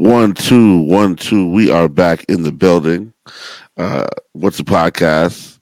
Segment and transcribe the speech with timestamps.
[0.00, 1.50] One, two, one, two.
[1.50, 3.12] We are back in the building.
[3.76, 5.58] Uh, what's the podcast?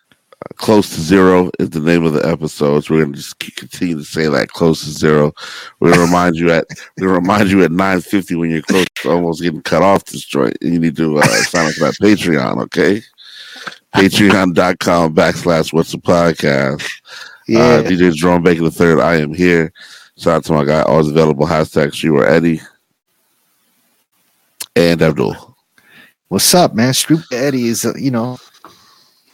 [0.00, 2.88] Uh, close to zero is the name of the episodes.
[2.88, 5.32] We're gonna just continue to say that close to zero.
[5.80, 9.10] We're gonna remind you at we remind you at nine fifty when you're close to
[9.10, 12.62] almost getting cut off this joint, you need to uh, sign up for that Patreon.
[12.62, 13.02] Okay,
[13.96, 16.88] Patreon.com backslash What's the podcast.
[17.48, 19.00] Yeah, uh, DJ Jerome Baker the third.
[19.00, 19.72] I am here.
[20.18, 21.46] Shout out to my guy, always available.
[21.46, 22.60] Hashtag she or Eddie
[24.76, 25.56] and Abdul.
[26.28, 26.94] What's up, man?
[26.94, 28.38] Street Eddie is, uh, you know,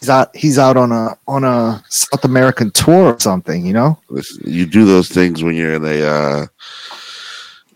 [0.01, 0.35] he's out.
[0.37, 3.65] He's out on a on a South American tour or something.
[3.65, 3.99] You know,
[4.45, 6.47] you do those things when you're in a uh,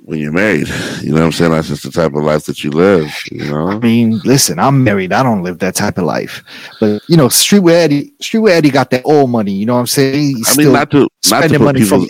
[0.05, 0.69] when you're married.
[1.03, 1.53] You know what I'm saying?
[1.53, 3.17] That's just the type of life that you live.
[3.31, 3.69] You know.
[3.69, 5.13] I mean, listen, I'm married.
[5.13, 6.43] I don't live that type of life.
[6.81, 9.53] But you know, Streetwear Eddie, Streetwear Eddie got that old money.
[9.53, 10.37] You know what I'm saying?
[10.37, 12.07] He's I mean, not to not to put money people.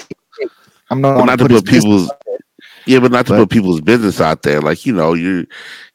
[0.89, 2.11] I'm not, not to put people's
[2.87, 4.61] yeah, but not to but, put people's business out there.
[4.61, 5.47] Like you know, you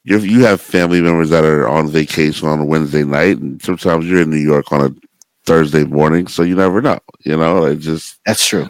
[0.03, 4.05] you you have family members that are on vacation on a Wednesday night, and sometimes
[4.05, 4.95] you're in New York on a
[5.45, 6.99] Thursday morning, so you never know.
[7.23, 8.67] You know, it just that's true.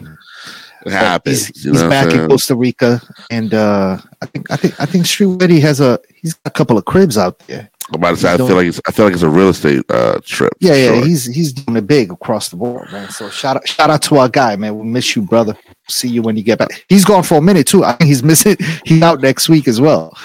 [0.86, 1.46] It happens.
[1.46, 5.42] He's, he's back in Costa Rica, and uh, I think I think I think Street
[5.42, 7.70] Eddie has a he's got a couple of cribs out there.
[7.90, 9.84] I'm about to say, I feel like it's I feel like it's a real estate
[9.88, 10.52] uh, trip.
[10.60, 11.06] Yeah, yeah, sure.
[11.06, 13.10] he's he's doing it big across the board, man.
[13.10, 14.78] So shout out shout out to our guy, man.
[14.78, 15.56] We miss you, brother.
[15.88, 16.84] See you when you get back.
[16.88, 17.84] He's gone for a minute too.
[17.84, 18.56] I think he's missing.
[18.84, 20.16] He's out next week as well.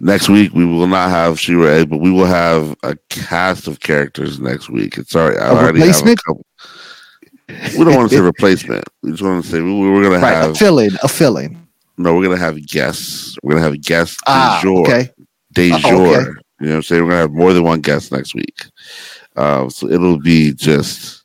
[0.00, 4.38] Next week we will not have Shira, but we will have a cast of characters
[4.38, 4.98] next week.
[4.98, 6.20] It's already I already replacement?
[6.26, 7.78] have a.
[7.78, 8.84] We don't want to say replacement.
[9.02, 10.90] We just want to say we, we're going to have a fill in.
[11.02, 11.66] A fill in.
[11.96, 13.36] No, we're going to have guests.
[13.42, 14.18] We're going to have guests.
[14.26, 14.80] Ah, jour.
[14.80, 15.10] okay.
[15.52, 15.82] De jour.
[15.84, 16.30] Oh, okay.
[16.60, 17.02] You know what I'm saying?
[17.02, 18.64] We're gonna have more than one guest next week.
[19.36, 21.15] Um, so it'll be just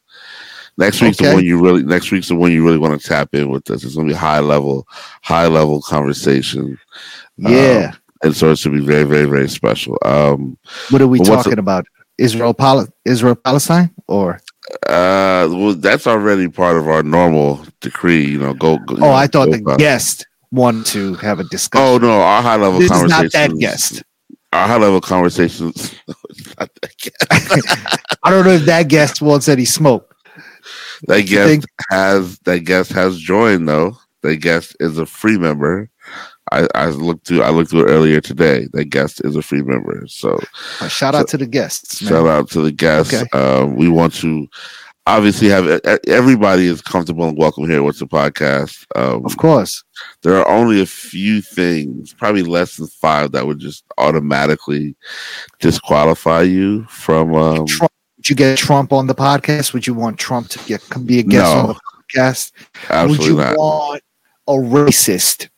[0.78, 1.30] next week's okay.
[1.30, 3.70] the one you really next week's the one you really want to tap in with
[3.70, 3.84] us.
[3.84, 4.88] It's gonna be high level,
[5.22, 6.78] high level conversation.
[7.38, 7.92] Yeah.
[7.94, 9.98] Um, and so it should be very, very, very special.
[10.06, 10.58] Um,
[10.92, 11.86] what are we talking about?
[12.18, 14.42] Israel, Pal- Israel, Palestine, or
[14.88, 18.26] uh, well, that's already part of our normal decree.
[18.26, 18.78] You know, go.
[18.78, 21.88] go oh, know, I thought the guest wanted to have a discussion.
[21.88, 23.26] Oh no, our high level this conversation.
[23.26, 24.04] Is not that guest
[24.54, 25.96] our high level conversations.
[26.58, 30.11] I don't know if that guest wants any smoke.
[31.08, 31.66] That guest think?
[31.90, 33.98] has that guest has joined though.
[34.22, 35.90] That guest is a free member.
[36.52, 38.68] I, I looked to I looked to it earlier today.
[38.74, 40.04] That guest is a free member.
[40.08, 40.40] So
[40.80, 42.02] uh, shout out to the guests.
[42.02, 42.10] Man.
[42.12, 43.14] Shout out to the guests.
[43.14, 43.26] Okay.
[43.38, 44.48] Um, we want to
[45.08, 45.68] obviously have
[46.08, 48.86] everybody is comfortable and welcome here What's the podcast.
[48.96, 49.84] Um, of course,
[50.22, 54.96] there are only a few things, probably less than five, that would just automatically
[55.60, 57.34] disqualify you from.
[57.36, 57.66] Um,
[58.32, 59.74] you get Trump on the podcast?
[59.74, 61.80] Would you want Trump to get be a guest no, on the
[62.16, 62.52] podcast?
[62.90, 63.58] Absolutely would you not.
[63.58, 64.04] want
[64.48, 65.50] a racist,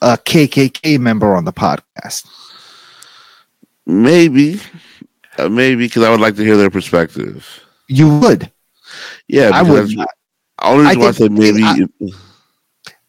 [0.00, 2.26] a KKK member on the podcast?
[3.84, 4.60] Maybe,
[5.36, 7.60] uh, maybe because I would like to hear their perspective.
[7.88, 8.50] You would.
[9.26, 9.90] Yeah, I would.
[10.62, 11.62] Only I, think, I say maybe.
[11.64, 11.86] I,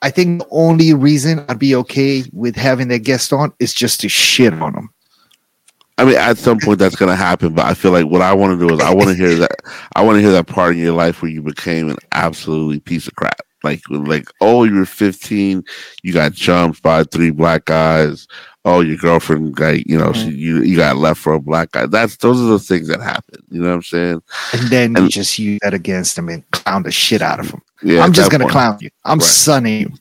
[0.02, 4.02] I think the only reason I'd be okay with having that guest on is just
[4.02, 4.93] to shit on them.
[5.98, 8.34] I mean, at some point that's going to happen, but I feel like what I
[8.34, 9.56] want to do is I want to hear that.
[9.96, 13.08] I want to hear that part in your life where you became an absolutely piece
[13.08, 13.42] of crap.
[13.64, 15.64] Like, like, oh, you were 15,
[16.02, 18.28] you got jumped by three black guys.
[18.66, 20.30] Oh, your girlfriend, like, you know, mm-hmm.
[20.30, 21.86] she, you you got left for a black guy.
[21.86, 23.44] That's those are the things that happen.
[23.50, 24.24] You know what I'm saying?
[24.54, 27.52] And then and, you just use that against them and clown the shit out of
[27.52, 27.62] them.
[27.82, 28.54] Yeah, I'm just gonna point.
[28.54, 28.90] clown you.
[29.04, 29.26] I'm right.
[29.26, 29.94] sunning you.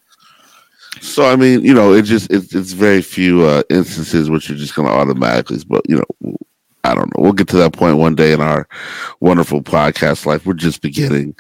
[1.02, 4.56] So I mean, you know, it just it's it's very few uh, instances which you're
[4.56, 6.36] just gonna automatically, but you know,
[6.84, 7.22] I don't know.
[7.22, 8.68] We'll get to that point one day in our
[9.18, 10.46] wonderful podcast life.
[10.46, 11.34] We're just beginning.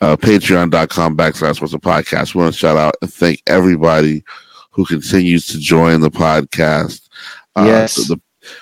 [0.00, 2.34] Uh, Patreon.com backslash what's a podcast.
[2.34, 4.24] We want to shout out and thank everybody
[4.72, 7.08] who continues to join the podcast.
[7.54, 8.08] Uh, yes.
[8.08, 8.20] The,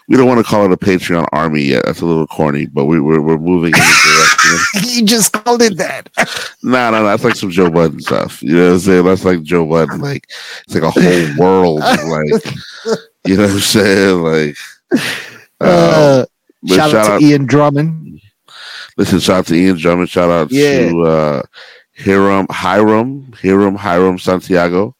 [0.08, 1.84] we don't want to call it a Patreon army yet.
[1.86, 4.90] That's a little corny, but we, we're, we're moving in the direction.
[4.96, 6.08] you just called it that.
[6.62, 7.04] no, no, no.
[7.04, 8.42] That's like some Joe Budden stuff.
[8.42, 9.04] You know what I'm saying?
[9.04, 10.00] That's like Joe Budden.
[10.00, 10.28] Like,
[10.64, 12.44] it's like a whole world of like,
[13.24, 14.22] you know what I'm saying?
[14.22, 14.56] Like,
[15.60, 16.26] uh,
[16.66, 18.20] shout, shout, out to out, Ian Drummond.
[18.96, 20.10] Listen, shout out to Ian Drummond.
[20.10, 20.88] Shout out yeah.
[20.88, 21.42] to uh,
[21.96, 24.94] Hiram, Hiram, Hiram, Hiram Santiago.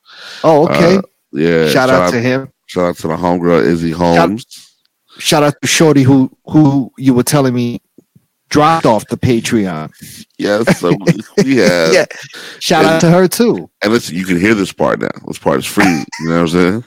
[0.44, 0.96] Oh, okay.
[0.96, 1.02] Uh,
[1.32, 1.64] yeah.
[1.66, 2.52] Shout, shout out, out, to him.
[2.66, 4.44] Shout out to the homegirl Izzy Holmes.
[4.48, 4.71] Shout,
[5.22, 7.80] shout out to Shorty who who you were telling me
[8.48, 9.90] dropped off the Patreon.
[10.38, 10.90] Yes, so
[11.44, 11.90] yeah.
[11.92, 12.04] yeah.
[12.60, 13.70] Shout and, out to her too.
[13.82, 15.08] And listen, you can hear this part now.
[15.26, 15.84] This part is free.
[15.84, 16.84] You know what I'm saying?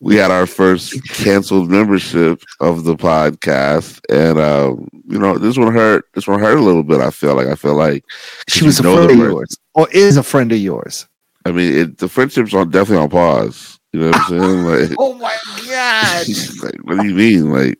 [0.00, 5.72] we had our first canceled membership of the podcast, and um, you know this one
[5.72, 6.04] hurt.
[6.14, 7.00] This one hurt a little bit.
[7.00, 8.04] I feel like I feel like
[8.48, 11.06] she was a friend of yours, or is a friend of yours.
[11.46, 13.78] I mean, it, the friendship's on definitely on pause.
[13.94, 14.64] You know what I'm saying?
[14.88, 15.36] Like, Oh my
[15.68, 16.26] god!
[16.64, 17.52] like what do you mean?
[17.52, 17.78] Like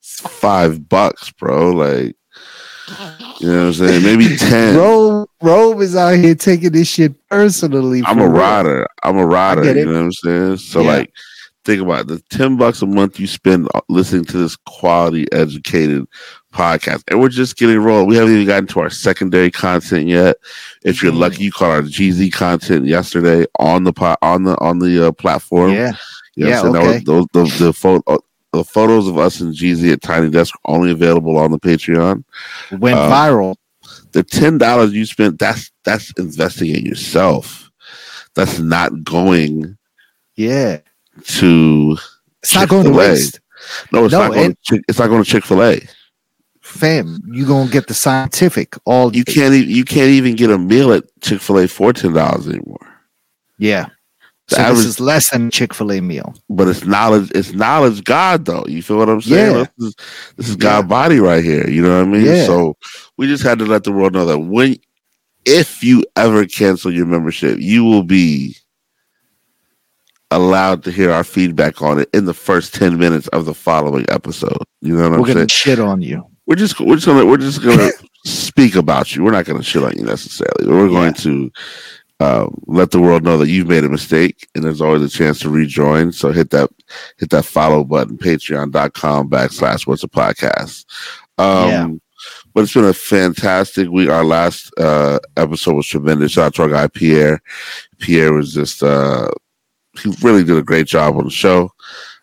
[0.00, 1.72] five bucks, bro.
[1.72, 2.14] Like
[3.40, 4.02] you know what I'm saying?
[4.04, 4.76] Maybe ten.
[4.76, 8.02] Robe, Robe is out here taking this shit personally.
[8.06, 8.30] I'm a real.
[8.32, 8.86] rider.
[9.02, 9.64] I'm a rider.
[9.76, 10.56] You know what I'm saying?
[10.58, 10.92] So Yeah.
[10.98, 11.12] like,
[11.64, 12.08] think about it.
[12.08, 16.06] the ten bucks a month you spend uh, listening to this quality, educated
[16.52, 18.06] podcast, and we're just getting rolling.
[18.06, 20.36] We haven't even gotten to our secondary content yet.
[20.82, 24.78] If you're lucky, you caught our GZ content yesterday on the po- on the on
[24.78, 25.72] the uh, platform.
[25.72, 25.92] Yeah,
[26.36, 26.98] You know Yeah, okay.
[27.04, 28.18] Those the the, photo,
[28.52, 32.24] the photos of us and GZ at Tiny Desk are only available on the Patreon.
[32.72, 33.56] went Um, viral.
[34.12, 37.70] The ten dollars you spent that's that's investing in yourself.
[38.34, 39.76] That's not going
[40.36, 40.78] Yeah,
[41.24, 41.96] to
[42.42, 43.10] it's not going to Chick-fil-A.
[43.10, 43.40] waste,
[43.92, 44.50] no, it's No, not going.
[44.52, 45.80] to Chick, it's not going to Chick Fil A.
[46.60, 47.18] fam.
[47.32, 49.14] You gonna get the scientific all.
[49.14, 52.12] You can't even you can't even get a meal at Chick Fil A for ten
[52.12, 52.86] dollars anymore.
[53.58, 53.86] Yeah.
[54.48, 56.34] The So average- this is less than Chick Fil A meal.
[56.50, 57.30] But it's knowledge.
[57.34, 58.04] It's knowledge.
[58.04, 58.64] God, though.
[58.68, 59.56] You feel what I'm saying?
[59.56, 59.64] Yeah.
[59.78, 59.94] This is,
[60.36, 61.66] this is God body right here.
[61.68, 62.26] You know what I mean?
[62.26, 62.44] Yeah.
[62.44, 62.76] So
[63.16, 64.76] we just had to let the world know that when,
[65.46, 68.54] if you ever cancel your membership, you will be
[70.34, 74.04] allowed to hear our feedback on it in the first ten minutes of the following
[74.08, 74.58] episode.
[74.80, 75.28] You know what We're I'm saying?
[75.28, 76.26] We're gonna shit on you.
[76.46, 77.90] We're just we're just gonna we're just gonna
[78.26, 79.22] speak about you.
[79.24, 80.66] We're not gonna shit on you necessarily.
[80.66, 81.50] We're going to
[82.20, 85.40] um, let the world know that you've made a mistake, and there's always a chance
[85.40, 86.12] to rejoin.
[86.12, 86.70] So hit that
[87.18, 90.84] hit that follow button, patreon.com backslash what's a podcast.
[91.38, 91.88] Um Yeah.
[92.54, 94.08] but it's been a fantastic week.
[94.10, 96.32] Our last uh episode was tremendous.
[96.32, 97.40] Shout out to our guy Pierre.
[97.98, 99.28] Pierre was just uh
[100.02, 101.72] he really did a great job on the show.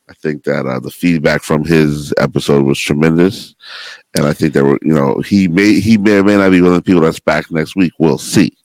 [0.09, 3.56] I think that uh, the feedback from his episode was tremendous,
[4.15, 6.62] and I think that we're you know he may he may or may not be
[6.62, 7.94] one of the people that's back next week.
[7.97, 8.56] We'll see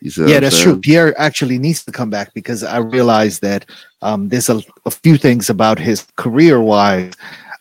[0.00, 0.64] yeah, that's saying?
[0.64, 0.80] true.
[0.80, 3.66] Pierre actually needs to come back because I realized that
[4.02, 7.12] um, there's a, a few things about his career wise.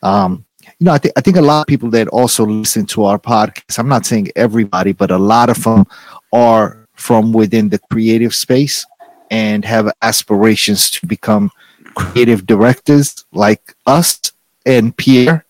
[0.03, 0.45] Um,
[0.79, 3.17] you know, I think I think a lot of people that also listen to our
[3.17, 3.79] podcast.
[3.79, 5.85] I'm not saying everybody, but a lot of them
[6.33, 8.85] are from within the creative space
[9.29, 11.51] and have aspirations to become
[11.95, 14.31] creative directors like us
[14.65, 15.45] and Pierre.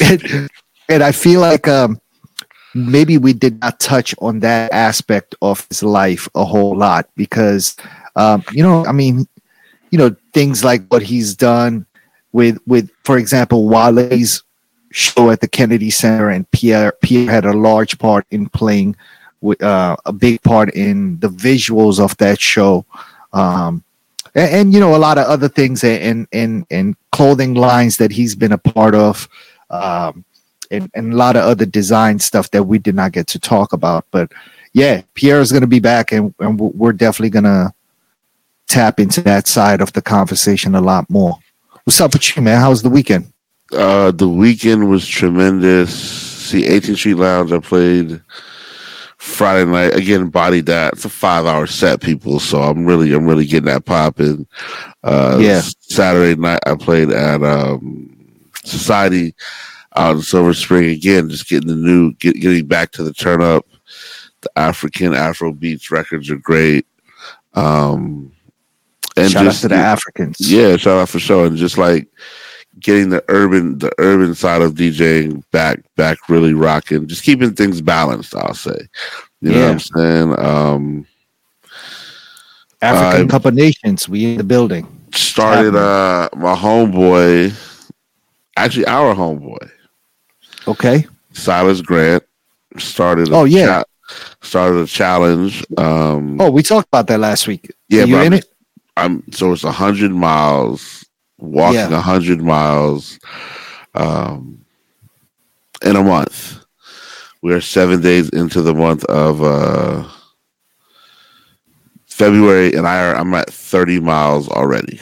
[0.00, 0.50] and,
[0.88, 2.00] and I feel like um,
[2.74, 7.76] maybe we did not touch on that aspect of his life a whole lot because
[8.16, 9.26] um, you know i mean
[9.90, 11.86] you know things like what he's done
[12.32, 14.42] with with for example wale's
[14.92, 18.94] show at the kennedy center and pierre pierre had a large part in playing
[19.60, 22.84] uh, a big part in the visuals of that show
[23.32, 23.82] um,
[24.34, 28.10] and, and you know a lot of other things and and and clothing lines that
[28.10, 29.28] he's been a part of
[29.70, 30.24] um,
[30.70, 33.72] and, and a lot of other design stuff that we did not get to talk
[33.72, 34.06] about.
[34.10, 34.32] But
[34.72, 37.72] yeah, Pierre is going to be back, and, and we're- definitely going to
[38.68, 41.36] tap into that side of the conversation a lot more.
[41.84, 42.60] What's up with you, man?
[42.60, 43.32] How was the weekend?
[43.72, 45.92] Uh, the weekend was tremendous.
[45.92, 47.52] See, 18th Street Lounge.
[47.52, 48.20] I played
[49.20, 50.30] Friday night again.
[50.30, 50.94] Body that.
[50.94, 52.40] It's a five hour set, people.
[52.40, 54.46] So I'm really, I'm really getting that popping.
[55.04, 55.60] Uh, Yeah.
[55.80, 58.16] Saturday night I played at um,
[58.64, 59.34] Society
[59.96, 61.28] out in Silver Spring again.
[61.28, 63.66] Just getting the new, get, getting back to the turn up.
[64.40, 66.86] The African Afro beats records are great.
[67.52, 68.32] Um,
[69.18, 70.36] and Shout just out to the Africans.
[70.40, 71.44] yeah, shout out for sure.
[71.44, 72.08] And just like
[72.78, 77.06] getting the urban the urban side of DJing back back really rocking.
[77.08, 78.78] Just keeping things balanced, I'll say.
[79.40, 80.38] You know what I'm saying?
[80.38, 81.06] Um
[82.82, 84.08] African Uh, Cup of Nations.
[84.08, 84.86] We in the building.
[85.14, 87.52] started uh my homeboy
[88.56, 89.70] actually our homeboy,
[90.68, 91.06] Okay.
[91.32, 92.22] Silas Grant,
[92.78, 93.66] started a Oh, yeah.
[93.66, 93.84] cha-
[94.42, 95.64] started a challenge.
[95.78, 97.72] Um Oh, we talked about that last week.
[97.88, 98.44] yeah, you but in I'm, it?
[98.96, 100.99] I'm so it's a hundred miles,
[101.40, 102.00] walking a Yeah.
[102.00, 103.18] hundred miles,
[103.94, 104.64] um,
[105.82, 106.58] in a month.
[107.42, 110.04] We are seven days into the month of uh,
[112.06, 115.00] February, and I are, I'm at thirty miles already.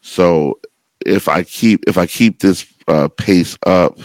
[0.00, 0.58] So
[1.04, 3.98] if I keep if I keep this uh, pace up,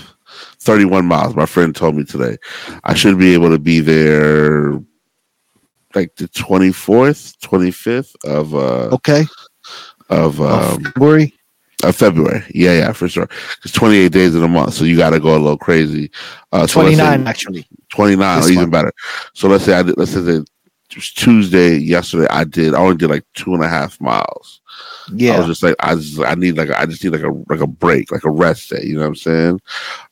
[0.59, 1.35] thirty one miles.
[1.35, 2.37] My friend told me today,
[2.83, 4.73] I should be able to be there
[5.95, 9.25] like the 24th 25th of uh Okay.
[10.13, 11.33] Of um February.
[11.83, 12.43] of february.
[12.53, 13.27] Yeah yeah for sure.
[13.63, 16.11] It's 28 days in a month so you got to go a little crazy.
[16.51, 17.65] Uh so 29, actually.
[17.89, 18.71] 29 This or even month.
[18.71, 18.93] better.
[19.33, 20.45] So let's say i did let's say that
[20.89, 24.61] it was tuesday yesterday i did i only did like two and a half miles.
[25.13, 27.31] Yeah, i was just like i just i need like I just need like a
[27.49, 29.61] like a break like a rest day you know what i'm saying?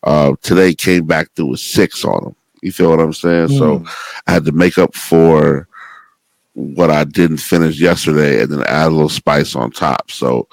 [0.04, 3.48] Uh today came back through with six on them you feel what i'm saying?
[3.50, 3.90] So Mm.
[4.28, 5.68] I had to make up for
[6.54, 10.12] what I didn't finish yesterday and then add a little spice on top.
[10.12, 10.48] So